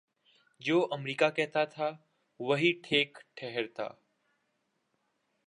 جو 0.61 0.77
امریکہ 0.91 1.29
کہتاتھا 1.35 1.89
وہی 2.39 2.71
ٹھیک 2.83 3.17
ٹھہرتا۔ 3.35 3.87